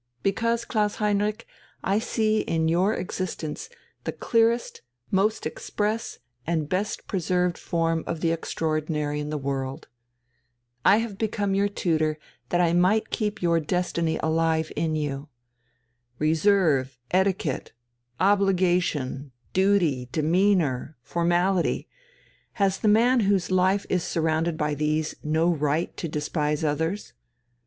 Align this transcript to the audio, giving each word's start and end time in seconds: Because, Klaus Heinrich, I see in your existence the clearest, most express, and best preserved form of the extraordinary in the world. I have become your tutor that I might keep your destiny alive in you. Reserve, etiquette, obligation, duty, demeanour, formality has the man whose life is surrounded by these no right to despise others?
Because, 0.23 0.65
Klaus 0.65 0.95
Heinrich, 0.95 1.45
I 1.83 1.99
see 1.99 2.39
in 2.39 2.67
your 2.67 2.91
existence 2.95 3.69
the 4.03 4.11
clearest, 4.11 4.81
most 5.11 5.45
express, 5.45 6.17
and 6.47 6.67
best 6.67 7.05
preserved 7.07 7.55
form 7.55 8.03
of 8.07 8.19
the 8.21 8.31
extraordinary 8.31 9.19
in 9.19 9.29
the 9.29 9.37
world. 9.37 9.89
I 10.83 10.97
have 10.97 11.19
become 11.19 11.53
your 11.53 11.67
tutor 11.67 12.17
that 12.49 12.59
I 12.59 12.73
might 12.73 13.11
keep 13.11 13.43
your 13.43 13.59
destiny 13.59 14.17
alive 14.23 14.71
in 14.75 14.95
you. 14.95 15.29
Reserve, 16.17 16.97
etiquette, 17.11 17.71
obligation, 18.19 19.31
duty, 19.53 20.09
demeanour, 20.11 20.97
formality 21.03 21.87
has 22.53 22.79
the 22.79 22.87
man 22.87 23.19
whose 23.19 23.51
life 23.51 23.85
is 23.87 24.03
surrounded 24.03 24.57
by 24.57 24.73
these 24.73 25.13
no 25.23 25.53
right 25.53 25.95
to 25.97 26.07
despise 26.07 26.63
others? 26.63 27.13